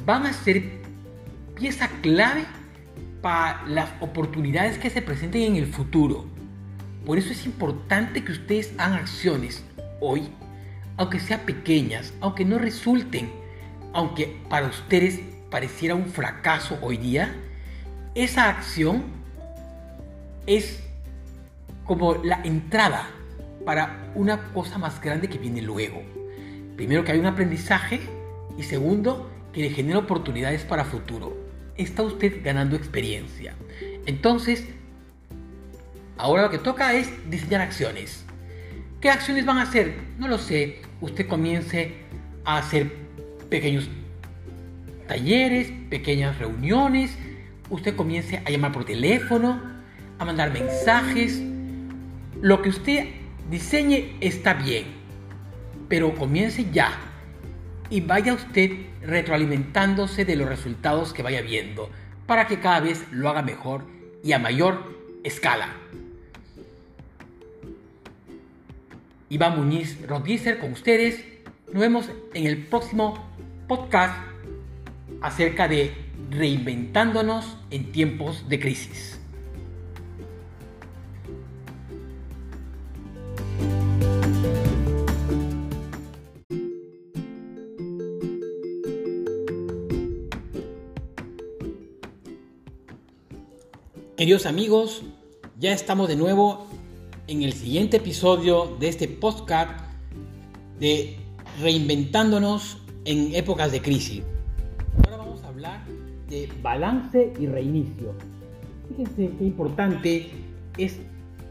van 0.04 0.26
a 0.26 0.32
ser 0.32 0.80
pieza 1.54 1.88
clave 2.02 2.44
para 3.22 3.66
las 3.66 3.90
oportunidades 4.00 4.78
que 4.78 4.90
se 4.90 5.02
presenten 5.02 5.42
en 5.42 5.56
el 5.56 5.66
futuro. 5.66 6.26
Por 7.04 7.18
eso 7.18 7.32
es 7.32 7.46
importante 7.46 8.24
que 8.24 8.32
ustedes 8.32 8.72
hagan 8.78 9.00
acciones 9.00 9.64
hoy, 10.00 10.28
aunque 10.96 11.20
sean 11.20 11.40
pequeñas, 11.40 12.12
aunque 12.20 12.44
no 12.44 12.58
resulten, 12.58 13.30
aunque 13.92 14.36
para 14.48 14.66
ustedes 14.66 15.20
pareciera 15.50 15.94
un 15.94 16.06
fracaso 16.06 16.78
hoy 16.82 16.96
día, 16.96 17.34
esa 18.14 18.48
acción 18.48 19.04
es 20.46 20.82
como 21.84 22.14
la 22.16 22.40
entrada 22.42 23.08
para 23.64 24.10
una 24.14 24.52
cosa 24.52 24.78
más 24.78 25.00
grande 25.00 25.28
que 25.28 25.38
viene 25.38 25.62
luego. 25.62 26.02
Primero 26.76 27.04
que 27.04 27.12
hay 27.12 27.18
un 27.18 27.26
aprendizaje 27.26 28.00
y 28.58 28.62
segundo 28.62 29.30
que 29.56 29.62
le 29.62 29.70
genera 29.70 30.00
oportunidades 30.00 30.64
para 30.64 30.84
futuro. 30.84 31.34
Está 31.78 32.02
usted 32.02 32.44
ganando 32.44 32.76
experiencia. 32.76 33.54
Entonces, 34.04 34.66
ahora 36.18 36.42
lo 36.42 36.50
que 36.50 36.58
toca 36.58 36.92
es 36.92 37.10
diseñar 37.30 37.62
acciones. 37.62 38.26
¿Qué 39.00 39.08
acciones 39.08 39.46
van 39.46 39.56
a 39.56 39.62
hacer? 39.62 39.94
No 40.18 40.28
lo 40.28 40.36
sé. 40.36 40.82
Usted 41.00 41.26
comience 41.26 41.94
a 42.44 42.58
hacer 42.58 42.92
pequeños 43.48 43.88
talleres, 45.08 45.72
pequeñas 45.88 46.38
reuniones. 46.38 47.16
Usted 47.70 47.96
comience 47.96 48.42
a 48.44 48.50
llamar 48.50 48.72
por 48.72 48.84
teléfono, 48.84 49.62
a 50.18 50.24
mandar 50.26 50.52
mensajes. 50.52 51.40
Lo 52.42 52.60
que 52.60 52.68
usted 52.68 53.06
diseñe 53.48 54.18
está 54.20 54.52
bien, 54.52 54.84
pero 55.88 56.14
comience 56.14 56.66
ya 56.70 56.92
y 57.90 58.00
vaya 58.00 58.34
usted 58.34 58.70
retroalimentándose 59.02 60.24
de 60.24 60.36
los 60.36 60.48
resultados 60.48 61.12
que 61.12 61.22
vaya 61.22 61.42
viendo 61.42 61.90
para 62.26 62.46
que 62.46 62.58
cada 62.58 62.80
vez 62.80 63.04
lo 63.12 63.28
haga 63.28 63.42
mejor 63.42 63.84
y 64.22 64.32
a 64.32 64.38
mayor 64.38 64.96
escala. 65.22 65.74
Iván 69.28 69.56
Muñiz 69.56 70.00
Rodícer 70.06 70.58
con 70.58 70.72
ustedes. 70.72 71.24
Nos 71.72 71.80
vemos 71.80 72.10
en 72.34 72.46
el 72.46 72.58
próximo 72.58 73.24
podcast 73.66 74.16
acerca 75.20 75.66
de 75.68 75.92
reinventándonos 76.30 77.56
en 77.70 77.92
tiempos 77.92 78.48
de 78.48 78.60
crisis. 78.60 79.15
Queridos 94.26 94.46
amigos, 94.46 95.04
ya 95.56 95.72
estamos 95.72 96.08
de 96.08 96.16
nuevo 96.16 96.66
en 97.28 97.44
el 97.44 97.52
siguiente 97.52 97.98
episodio 97.98 98.76
de 98.80 98.88
este 98.88 99.06
podcast 99.06 99.70
de 100.80 101.16
Reinventándonos 101.62 102.82
en 103.04 103.36
épocas 103.36 103.70
de 103.70 103.80
crisis. 103.80 104.24
Ahora 105.04 105.18
vamos 105.18 105.44
a 105.44 105.46
hablar 105.46 105.84
de 106.28 106.48
balance 106.60 107.34
y 107.38 107.46
reinicio. 107.46 108.14
Fíjense 108.88 109.30
qué 109.38 109.44
importante 109.44 110.28
es 110.76 110.98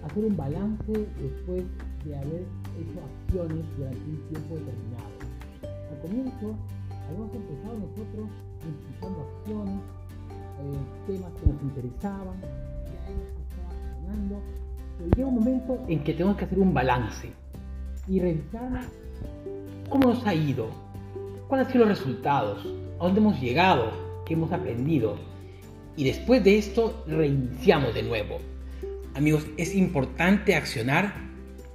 hacer 0.03 0.25
un 0.25 0.36
balance 0.36 0.91
después 0.91 1.63
de 2.03 2.13
haber 2.13 2.44
hecho 2.77 3.00
acciones 3.24 3.65
durante 3.77 4.00
un 4.00 4.27
tiempo 4.27 4.55
determinado. 4.55 5.12
Al 5.63 6.01
comienzo 6.01 6.58
habíamos 7.08 7.34
empezado 7.36 7.79
nosotros 7.79 8.29
impulsando 8.67 9.32
acciones 9.39 10.05
eh, 10.60 11.12
temas 11.12 11.32
que 11.34 11.48
nos 11.48 11.62
interesaban, 11.62 12.40
ya 12.42 13.12
estaba 13.12 14.40
pero 14.98 15.10
llega 15.16 15.28
un 15.28 15.36
momento 15.36 15.84
en 15.88 16.04
que 16.04 16.14
tenemos 16.14 16.38
que 16.38 16.46
hacer 16.46 16.60
un 16.60 16.74
balance 16.74 17.30
y 18.08 18.20
revisar 18.20 18.82
cómo 19.90 20.10
nos 20.10 20.26
ha 20.26 20.34
ido, 20.34 20.70
cuáles 21.48 21.68
han 21.68 21.74
sido 21.74 21.86
los 21.86 21.98
resultados, 22.00 22.66
a 23.00 23.04
dónde 23.04 23.20
hemos 23.20 23.42
llegado, 23.42 23.92
qué 24.26 24.34
hemos 24.34 24.52
aprendido. 24.52 25.18
Y 25.98 26.04
después 26.06 26.44
de 26.44 26.58
esto 26.58 27.04
reiniciamos 27.08 27.94
de 27.94 28.04
nuevo. 28.04 28.40
Amigos, 29.16 29.48
es 29.58 29.76
importante 29.76 30.56
accionar 30.56 31.14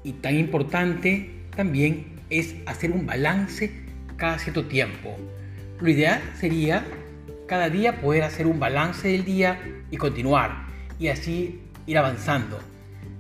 y 0.05 0.13
tan 0.13 0.37
importante 0.37 1.31
también 1.57 2.21
es 2.29 2.55
hacer 2.67 2.93
un 2.93 3.07
balance 3.07 3.71
cada 4.17 4.39
cierto 4.39 4.67
tiempo. 4.67 5.17
Lo 5.81 5.89
ideal 5.89 6.21
sería 6.39 6.85
cada 7.51 7.69
día 7.69 8.01
poder 8.01 8.23
hacer 8.23 8.47
un 8.47 8.61
balance 8.61 9.09
del 9.09 9.25
día 9.25 9.59
y 9.91 9.97
continuar 9.97 10.67
y 11.01 11.09
así 11.09 11.59
ir 11.85 11.99
avanzando. 11.99 12.61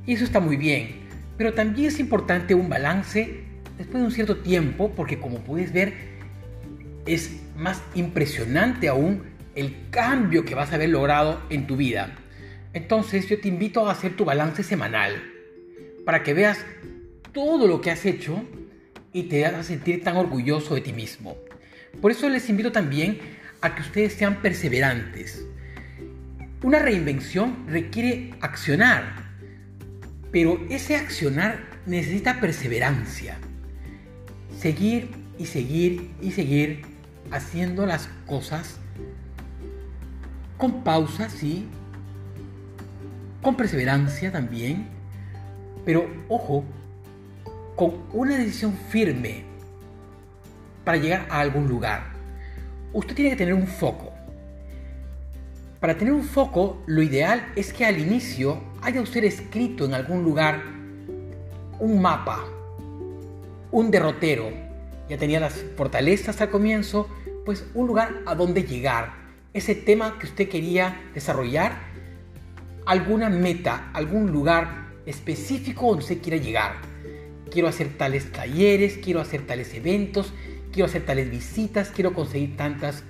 Y 0.06 0.12
eso 0.12 0.22
está 0.22 0.38
muy 0.38 0.56
bien, 0.56 1.00
pero 1.36 1.52
también 1.52 1.88
es 1.88 1.98
importante 1.98 2.54
un 2.54 2.68
balance 2.68 3.40
después 3.76 3.98
de 3.98 4.04
un 4.04 4.12
cierto 4.12 4.36
tiempo 4.36 4.92
porque 4.94 5.18
como 5.18 5.40
puedes 5.40 5.72
ver 5.72 5.94
es 7.06 7.40
más 7.56 7.82
impresionante 7.96 8.86
aún 8.86 9.24
el 9.56 9.74
cambio 9.90 10.44
que 10.44 10.54
vas 10.54 10.70
a 10.70 10.76
haber 10.76 10.90
logrado 10.90 11.42
en 11.50 11.66
tu 11.66 11.76
vida. 11.76 12.16
Entonces 12.72 13.28
yo 13.28 13.40
te 13.40 13.48
invito 13.48 13.88
a 13.88 13.90
hacer 13.90 14.14
tu 14.14 14.24
balance 14.24 14.62
semanal 14.62 15.24
para 16.06 16.22
que 16.22 16.34
veas 16.34 16.64
todo 17.32 17.66
lo 17.66 17.80
que 17.80 17.90
has 17.90 18.06
hecho 18.06 18.44
y 19.12 19.24
te 19.24 19.44
hagas 19.44 19.66
sentir 19.66 20.04
tan 20.04 20.16
orgulloso 20.16 20.76
de 20.76 20.82
ti 20.82 20.92
mismo. 20.92 21.36
Por 22.00 22.12
eso 22.12 22.28
les 22.28 22.48
invito 22.48 22.70
también 22.70 23.39
a 23.62 23.74
que 23.74 23.82
ustedes 23.82 24.14
sean 24.14 24.40
perseverantes. 24.42 25.44
Una 26.62 26.78
reinvención 26.78 27.66
requiere 27.68 28.34
accionar, 28.40 29.30
pero 30.30 30.60
ese 30.68 30.96
accionar 30.96 31.58
necesita 31.86 32.40
perseverancia. 32.40 33.38
Seguir 34.58 35.10
y 35.38 35.46
seguir 35.46 36.10
y 36.20 36.32
seguir 36.32 36.82
haciendo 37.30 37.86
las 37.86 38.08
cosas 38.26 38.78
con 40.58 40.84
pausa, 40.84 41.30
sí, 41.30 41.66
con 43.40 43.56
perseverancia 43.56 44.30
también, 44.30 44.88
pero 45.86 46.06
ojo, 46.28 46.64
con 47.76 48.04
una 48.12 48.36
decisión 48.36 48.76
firme 48.90 49.44
para 50.84 50.98
llegar 50.98 51.26
a 51.30 51.40
algún 51.40 51.66
lugar 51.66 52.09
usted 52.92 53.14
tiene 53.14 53.30
que 53.30 53.36
tener 53.36 53.54
un 53.54 53.66
foco. 53.66 54.12
Para 55.80 55.96
tener 55.96 56.12
un 56.12 56.24
foco, 56.24 56.82
lo 56.86 57.02
ideal 57.02 57.52
es 57.56 57.72
que 57.72 57.86
al 57.86 57.98
inicio 57.98 58.60
haya 58.82 59.00
usted 59.00 59.24
escrito 59.24 59.86
en 59.86 59.94
algún 59.94 60.22
lugar 60.22 60.62
un 61.78 62.02
mapa, 62.02 62.44
un 63.70 63.90
derrotero. 63.90 64.50
Ya 65.08 65.16
tenía 65.16 65.40
las 65.40 65.54
fortalezas 65.76 66.40
al 66.40 66.50
comienzo, 66.50 67.08
pues 67.46 67.64
un 67.74 67.86
lugar 67.86 68.20
a 68.26 68.34
donde 68.34 68.64
llegar. 68.64 69.14
Ese 69.54 69.74
tema 69.74 70.18
que 70.18 70.26
usted 70.26 70.48
quería 70.48 71.00
desarrollar, 71.14 71.72
alguna 72.86 73.30
meta, 73.30 73.90
algún 73.94 74.30
lugar 74.30 74.90
específico 75.06 75.86
donde 75.86 76.02
usted 76.02 76.20
quiera 76.20 76.36
llegar. 76.36 76.72
Quiero 77.50 77.68
hacer 77.68 77.96
tales 77.96 78.30
talleres, 78.30 78.98
quiero 79.02 79.20
hacer 79.20 79.46
tales 79.46 79.74
eventos, 79.74 80.32
quiero 80.72 80.86
hacer 80.86 81.04
tales 81.04 81.30
visitas, 81.30 81.90
quiero 81.90 82.12
conseguir 82.14 82.56
tantas 82.56 83.04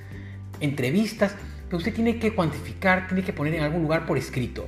entrevistas. 0.60 1.34
pero 1.66 1.78
usted 1.78 1.94
tiene 1.94 2.18
que 2.18 2.34
cuantificar, 2.34 3.06
tiene 3.06 3.22
que 3.22 3.32
poner 3.32 3.54
en 3.54 3.62
algún 3.62 3.82
lugar 3.82 4.06
por 4.06 4.18
escrito. 4.18 4.66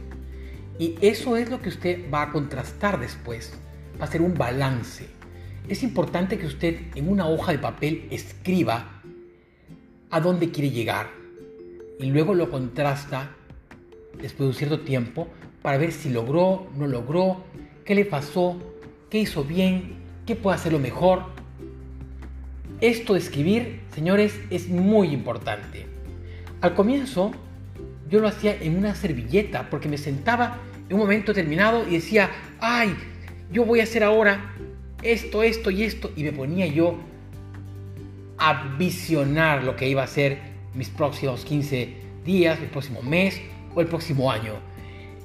Y 0.79 0.97
eso 1.01 1.37
es 1.37 1.51
lo 1.51 1.61
que 1.61 1.69
usted 1.69 2.11
va 2.13 2.23
a 2.23 2.33
contrastar 2.33 3.01
después, 3.01 3.53
va 4.01 4.05
a 4.05 4.09
ser 4.09 4.23
un 4.23 4.35
balance. 4.35 5.07
Es 5.69 5.83
importante 5.83 6.39
que 6.39 6.47
usted 6.47 6.77
en 6.95 7.09
una 7.09 7.27
hoja 7.27 7.53
de 7.53 7.59
papel 7.59 8.09
escriba 8.11 9.03
a 10.11 10.21
dónde 10.21 10.51
quiere 10.51 10.71
llegar 10.71 11.11
y 11.99 12.07
luego 12.07 12.35
lo 12.35 12.51
contrasta 12.51 13.31
después 14.21 14.39
de 14.39 14.47
un 14.47 14.55
cierto 14.55 14.81
tiempo 14.81 15.29
para 15.63 15.79
ver 15.79 15.93
si 15.93 16.11
logró, 16.11 16.67
no 16.77 16.87
logró, 16.87 17.45
qué 17.85 17.95
le 17.95 18.05
pasó, 18.05 18.61
qué 19.09 19.19
hizo 19.19 19.45
bien, 19.45 19.95
qué 20.27 20.37
puede 20.37 20.57
hacerlo 20.57 20.79
mejor. 20.79 21.25
Esto 22.83 23.13
de 23.13 23.21
escribir, 23.21 23.79
señores, 23.95 24.41
es 24.51 24.69
muy 24.69 25.13
importante. 25.13 25.87
Al 26.61 26.75
comienzo 26.75 27.31
yo 28.11 28.19
lo 28.19 28.27
hacía 28.27 28.57
en 28.61 28.77
una 28.77 28.97
servilleta 28.97 29.71
porque 29.71 29.89
me 29.89 29.97
sentaba 29.97 30.59
en 30.89 30.95
un 30.95 31.03
momento 31.03 31.33
determinado 31.33 31.87
y 31.89 31.93
decía, 31.93 32.31
ay, 32.59 32.93
yo 33.53 33.65
voy 33.65 33.79
a 33.79 33.85
hacer 33.85 34.03
ahora 34.03 34.53
esto, 35.01 35.45
esto 35.45 35.71
y 35.71 35.85
esto. 35.85 36.11
Y 36.17 36.25
me 36.25 36.33
ponía 36.33 36.67
yo 36.67 36.99
a 38.37 38.75
visionar 38.77 39.63
lo 39.63 39.77
que 39.77 39.89
iba 39.89 40.03
a 40.03 40.09
ser 40.09 40.39
mis 40.75 40.89
próximos 40.89 41.45
15 41.45 41.95
días, 42.25 42.59
el 42.59 42.67
próximo 42.67 43.01
mes 43.01 43.41
o 43.77 43.81
el 43.81 43.87
próximo 43.87 44.33
año. 44.33 44.55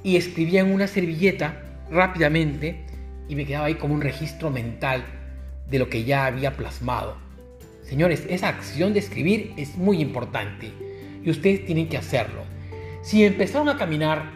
Y 0.04 0.16
escribía 0.16 0.62
en 0.62 0.72
una 0.72 0.86
servilleta 0.86 1.64
rápidamente 1.90 2.86
y 3.28 3.36
me 3.36 3.48
quedaba 3.48 3.66
ahí 3.66 3.74
como 3.74 3.96
un 3.96 4.02
registro 4.02 4.52
mental 4.52 5.04
de 5.68 5.80
lo 5.80 5.90
que 5.90 6.04
ya 6.04 6.28
había 6.28 6.56
plasmado. 6.56 7.27
Señores, 7.88 8.26
esa 8.30 8.50
acción 8.50 8.92
de 8.92 9.00
escribir 9.00 9.54
es 9.56 9.78
muy 9.78 10.02
importante 10.02 10.74
y 11.24 11.30
ustedes 11.30 11.66
tienen 11.66 11.88
que 11.88 11.98
hacerlo. 11.98 12.42
Si 13.02 13.24
empezaron 13.24 13.70
a 13.70 13.78
caminar 13.78 14.30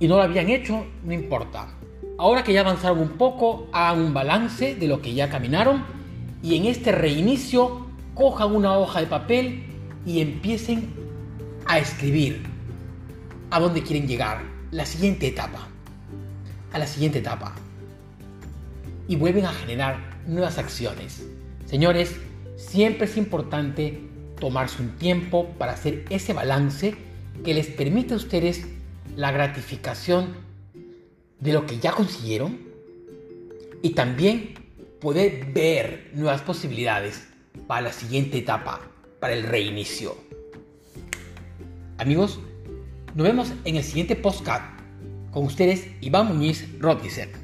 y 0.00 0.08
no 0.08 0.16
lo 0.16 0.22
habían 0.22 0.48
hecho, 0.48 0.86
no 1.04 1.12
importa. 1.12 1.68
Ahora 2.16 2.42
que 2.42 2.54
ya 2.54 2.60
avanzaron 2.60 2.98
un 2.98 3.10
poco, 3.10 3.68
hagan 3.72 4.00
un 4.00 4.14
balance 4.14 4.74
de 4.74 4.88
lo 4.88 5.02
que 5.02 5.12
ya 5.12 5.28
caminaron 5.28 5.84
y 6.42 6.56
en 6.56 6.64
este 6.64 6.92
reinicio 6.92 7.88
cojan 8.14 8.54
una 8.54 8.78
hoja 8.78 9.00
de 9.00 9.06
papel 9.06 9.64
y 10.06 10.20
empiecen 10.22 10.94
a 11.66 11.78
escribir 11.78 12.42
a 13.50 13.60
dónde 13.60 13.82
quieren 13.82 14.08
llegar, 14.08 14.42
la 14.70 14.86
siguiente 14.86 15.26
etapa, 15.26 15.68
a 16.72 16.78
la 16.78 16.86
siguiente 16.86 17.18
etapa. 17.18 17.54
Y 19.08 19.16
vuelven 19.16 19.44
a 19.44 19.52
generar 19.52 19.98
nuevas 20.26 20.56
acciones. 20.56 21.26
Señores, 21.74 22.14
siempre 22.54 23.06
es 23.06 23.16
importante 23.16 23.98
tomarse 24.38 24.80
un 24.80 24.90
tiempo 24.90 25.48
para 25.58 25.72
hacer 25.72 26.04
ese 26.08 26.32
balance 26.32 26.94
que 27.44 27.52
les 27.52 27.66
permite 27.66 28.14
a 28.14 28.16
ustedes 28.16 28.64
la 29.16 29.32
gratificación 29.32 30.36
de 31.40 31.52
lo 31.52 31.66
que 31.66 31.80
ya 31.80 31.90
consiguieron 31.90 32.60
y 33.82 33.90
también 33.90 34.54
poder 35.00 35.46
ver 35.52 36.12
nuevas 36.14 36.42
posibilidades 36.42 37.26
para 37.66 37.80
la 37.80 37.92
siguiente 37.92 38.38
etapa, 38.38 38.80
para 39.18 39.34
el 39.34 39.42
reinicio. 39.42 40.16
Amigos, 41.98 42.38
nos 43.16 43.26
vemos 43.26 43.52
en 43.64 43.74
el 43.74 43.82
siguiente 43.82 44.14
podcast 44.14 44.62
con 45.32 45.44
ustedes 45.44 45.88
Iván 46.00 46.28
Muñiz 46.28 46.68
Rotizer. 46.78 47.43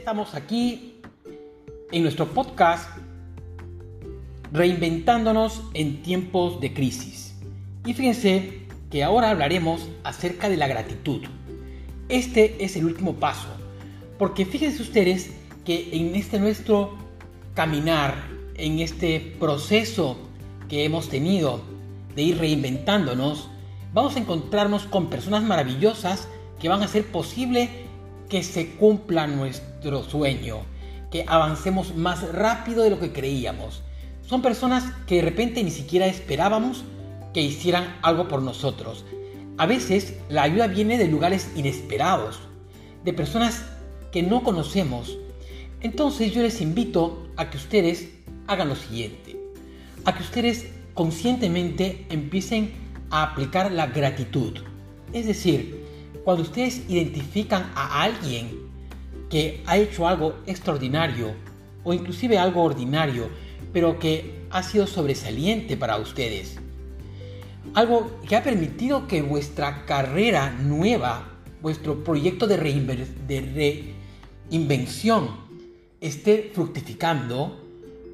Estamos 0.00 0.34
aquí 0.34 0.94
en 1.92 2.02
nuestro 2.02 2.28
podcast 2.28 2.88
Reinventándonos 4.50 5.62
en 5.74 6.00
tiempos 6.00 6.58
de 6.58 6.72
crisis. 6.72 7.34
Y 7.84 7.92
fíjense 7.92 8.62
que 8.90 9.04
ahora 9.04 9.28
hablaremos 9.28 9.86
acerca 10.02 10.48
de 10.48 10.56
la 10.56 10.68
gratitud. 10.68 11.20
Este 12.08 12.64
es 12.64 12.76
el 12.76 12.86
último 12.86 13.16
paso, 13.16 13.48
porque 14.18 14.46
fíjense 14.46 14.80
ustedes 14.80 15.32
que 15.66 15.90
en 15.92 16.14
este 16.14 16.40
nuestro 16.40 16.96
caminar, 17.52 18.14
en 18.54 18.78
este 18.78 19.20
proceso 19.38 20.16
que 20.70 20.86
hemos 20.86 21.10
tenido 21.10 21.60
de 22.16 22.22
ir 22.22 22.38
reinventándonos, 22.38 23.50
vamos 23.92 24.16
a 24.16 24.20
encontrarnos 24.20 24.84
con 24.84 25.10
personas 25.10 25.42
maravillosas 25.42 26.26
que 26.58 26.70
van 26.70 26.80
a 26.80 26.86
hacer 26.86 27.04
posible 27.12 27.89
que 28.30 28.42
se 28.42 28.70
cumpla 28.76 29.26
nuestro 29.26 30.02
sueño, 30.04 30.60
que 31.10 31.24
avancemos 31.26 31.94
más 31.96 32.22
rápido 32.32 32.84
de 32.84 32.90
lo 32.90 33.00
que 33.00 33.12
creíamos. 33.12 33.82
Son 34.26 34.40
personas 34.40 34.84
que 35.06 35.16
de 35.16 35.22
repente 35.22 35.62
ni 35.62 35.70
siquiera 35.70 36.06
esperábamos 36.06 36.84
que 37.34 37.42
hicieran 37.42 37.98
algo 38.02 38.28
por 38.28 38.40
nosotros. 38.40 39.04
A 39.58 39.66
veces 39.66 40.14
la 40.28 40.44
ayuda 40.44 40.68
viene 40.68 40.96
de 40.96 41.08
lugares 41.08 41.50
inesperados, 41.56 42.38
de 43.04 43.12
personas 43.12 43.64
que 44.12 44.22
no 44.22 44.42
conocemos. 44.42 45.18
Entonces 45.80 46.32
yo 46.32 46.42
les 46.42 46.60
invito 46.60 47.26
a 47.36 47.50
que 47.50 47.56
ustedes 47.56 48.08
hagan 48.46 48.68
lo 48.68 48.76
siguiente, 48.76 49.36
a 50.04 50.14
que 50.14 50.22
ustedes 50.22 50.68
conscientemente 50.94 52.06
empiecen 52.10 52.72
a 53.10 53.24
aplicar 53.24 53.72
la 53.72 53.88
gratitud. 53.88 54.58
Es 55.12 55.26
decir, 55.26 55.79
cuando 56.30 56.44
ustedes 56.44 56.88
identifican 56.88 57.72
a 57.74 58.04
alguien 58.04 58.70
que 59.28 59.64
ha 59.66 59.76
hecho 59.76 60.06
algo 60.06 60.36
extraordinario 60.46 61.34
o 61.82 61.92
inclusive 61.92 62.38
algo 62.38 62.62
ordinario, 62.62 63.28
pero 63.72 63.98
que 63.98 64.46
ha 64.48 64.62
sido 64.62 64.86
sobresaliente 64.86 65.76
para 65.76 65.96
ustedes, 65.96 66.56
algo 67.74 68.20
que 68.28 68.36
ha 68.36 68.44
permitido 68.44 69.08
que 69.08 69.22
vuestra 69.22 69.84
carrera 69.86 70.52
nueva, 70.52 71.26
vuestro 71.62 72.04
proyecto 72.04 72.46
de, 72.46 72.56
reinvención 74.48 75.30
esté 76.00 76.52
fructificando, 76.54 77.60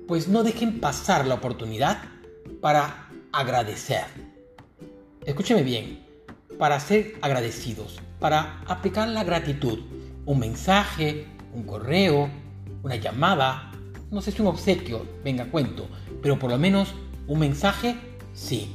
pues 0.08 0.26
no 0.26 0.42
dejen 0.42 0.80
pasar 0.80 1.26
la 1.26 1.34
oportunidad 1.34 1.98
para 2.62 3.10
agradecer. 3.30 4.06
Escúcheme 5.26 5.62
bien, 5.62 6.02
para 6.58 6.80
ser 6.80 7.16
agradecidos, 7.20 8.00
para 8.18 8.60
aplicar 8.66 9.08
la 9.08 9.24
gratitud. 9.24 9.80
Un 10.24 10.38
mensaje, 10.38 11.26
un 11.54 11.64
correo, 11.64 12.28
una 12.82 12.96
llamada, 12.96 13.72
no 14.10 14.20
sé 14.22 14.32
si 14.32 14.42
un 14.42 14.48
obsequio, 14.48 15.06
venga 15.24 15.46
cuento, 15.46 15.88
pero 16.22 16.38
por 16.38 16.50
lo 16.50 16.58
menos 16.58 16.94
un 17.26 17.40
mensaje, 17.40 17.96
sí. 18.34 18.72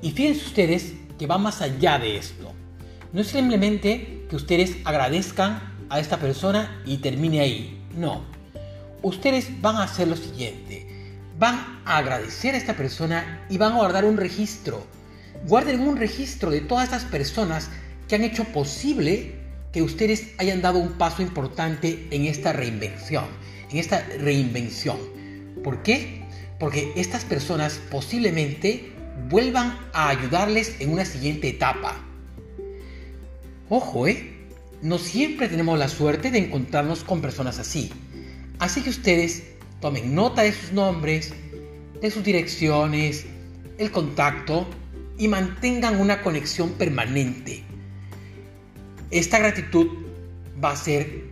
Y 0.00 0.12
fíjense 0.12 0.46
ustedes 0.46 0.94
que 1.18 1.26
va 1.26 1.38
más 1.38 1.62
allá 1.62 1.98
de 1.98 2.16
esto. 2.16 2.52
No 3.12 3.20
es 3.20 3.28
simplemente 3.28 4.26
que 4.28 4.36
ustedes 4.36 4.76
agradezcan 4.84 5.60
a 5.90 6.00
esta 6.00 6.18
persona 6.18 6.82
y 6.86 6.98
termine 6.98 7.40
ahí. 7.40 7.84
No. 7.96 8.22
Ustedes 9.02 9.60
van 9.60 9.76
a 9.76 9.84
hacer 9.84 10.08
lo 10.08 10.16
siguiente. 10.16 10.86
Van 11.38 11.80
a 11.84 11.98
agradecer 11.98 12.54
a 12.54 12.58
esta 12.58 12.74
persona 12.74 13.44
y 13.50 13.58
van 13.58 13.72
a 13.72 13.76
guardar 13.76 14.04
un 14.04 14.16
registro. 14.16 14.86
Guarden 15.46 15.80
un 15.80 15.96
registro 15.96 16.50
de 16.50 16.60
todas 16.60 16.84
estas 16.84 17.04
personas 17.04 17.68
que 18.12 18.16
han 18.16 18.24
hecho 18.24 18.44
posible 18.44 19.32
que 19.72 19.80
ustedes 19.80 20.34
hayan 20.36 20.60
dado 20.60 20.78
un 20.78 20.98
paso 20.98 21.22
importante 21.22 22.08
en 22.10 22.26
esta 22.26 22.52
reinvención. 22.52 23.24
En 23.70 23.78
esta 23.78 24.06
reinvención. 24.18 24.98
¿Por 25.64 25.82
qué? 25.82 26.22
Porque 26.60 26.92
estas 26.94 27.24
personas 27.24 27.80
posiblemente 27.90 28.92
vuelvan 29.30 29.78
a 29.94 30.10
ayudarles 30.10 30.78
en 30.80 30.92
una 30.92 31.06
siguiente 31.06 31.48
etapa. 31.48 32.04
Ojo, 33.70 34.06
¿eh? 34.06 34.34
No 34.82 34.98
siempre 34.98 35.48
tenemos 35.48 35.78
la 35.78 35.88
suerte 35.88 36.30
de 36.30 36.36
encontrarnos 36.36 37.04
con 37.04 37.22
personas 37.22 37.58
así. 37.58 37.90
Así 38.58 38.82
que 38.82 38.90
ustedes 38.90 39.44
tomen 39.80 40.14
nota 40.14 40.42
de 40.42 40.52
sus 40.52 40.72
nombres, 40.72 41.32
de 41.98 42.10
sus 42.10 42.22
direcciones, 42.22 43.24
el 43.78 43.90
contacto 43.90 44.68
y 45.16 45.28
mantengan 45.28 45.98
una 45.98 46.20
conexión 46.20 46.72
permanente. 46.72 47.71
Esta 49.12 49.38
gratitud 49.38 49.88
va 50.64 50.70
a 50.70 50.76
ser 50.76 51.24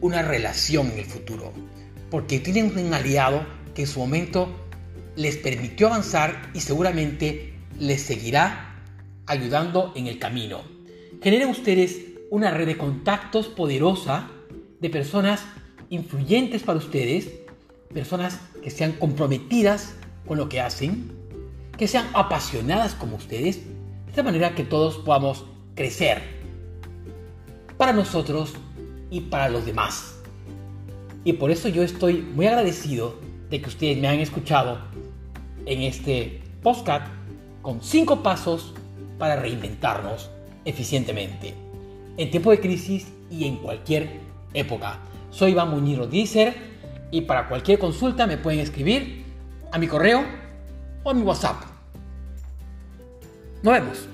una 0.00 0.22
relación 0.22 0.90
en 0.90 0.98
el 0.98 1.04
futuro, 1.04 1.52
porque 2.10 2.40
tienen 2.40 2.76
un 2.76 2.92
aliado 2.92 3.46
que 3.76 3.82
en 3.82 3.86
su 3.86 4.00
momento 4.00 4.48
les 5.14 5.36
permitió 5.36 5.86
avanzar 5.86 6.50
y 6.52 6.58
seguramente 6.58 7.54
les 7.78 8.02
seguirá 8.02 8.74
ayudando 9.26 9.92
en 9.94 10.08
el 10.08 10.18
camino. 10.18 10.62
Generen 11.22 11.50
ustedes 11.50 11.96
una 12.30 12.50
red 12.50 12.66
de 12.66 12.76
contactos 12.76 13.46
poderosa 13.46 14.28
de 14.80 14.90
personas 14.90 15.44
influyentes 15.90 16.64
para 16.64 16.78
ustedes, 16.80 17.30
personas 17.94 18.40
que 18.64 18.70
sean 18.70 18.94
comprometidas 18.94 19.94
con 20.26 20.38
lo 20.38 20.48
que 20.48 20.60
hacen, 20.60 21.12
que 21.78 21.86
sean 21.86 22.08
apasionadas 22.14 22.94
como 22.94 23.14
ustedes, 23.14 23.60
De 24.06 24.10
esta 24.10 24.24
manera 24.24 24.56
que 24.56 24.64
todos 24.64 24.98
podamos 24.98 25.46
crecer 25.76 26.41
para 27.82 27.92
nosotros 27.92 28.52
y 29.10 29.22
para 29.22 29.48
los 29.48 29.66
demás. 29.66 30.14
Y 31.24 31.32
por 31.32 31.50
eso 31.50 31.68
yo 31.68 31.82
estoy 31.82 32.22
muy 32.22 32.46
agradecido 32.46 33.16
de 33.50 33.60
que 33.60 33.68
ustedes 33.68 33.98
me 33.98 34.06
han 34.06 34.20
escuchado 34.20 34.78
en 35.66 35.82
este 35.82 36.40
podcast 36.62 37.08
con 37.60 37.82
cinco 37.82 38.22
pasos 38.22 38.72
para 39.18 39.34
reinventarnos 39.34 40.30
eficientemente 40.64 41.54
en 42.18 42.30
tiempo 42.30 42.52
de 42.52 42.60
crisis 42.60 43.08
y 43.32 43.46
en 43.46 43.56
cualquier 43.56 44.20
época. 44.54 45.00
Soy 45.32 45.50
Iván 45.50 45.70
Muñiro 45.70 46.06
Dícer 46.06 46.54
y 47.10 47.22
para 47.22 47.48
cualquier 47.48 47.80
consulta 47.80 48.28
me 48.28 48.36
pueden 48.36 48.60
escribir 48.60 49.24
a 49.72 49.78
mi 49.78 49.88
correo 49.88 50.24
o 51.02 51.10
a 51.10 51.14
mi 51.14 51.22
WhatsApp. 51.22 51.56
Nos 53.64 53.74
vemos. 53.74 54.11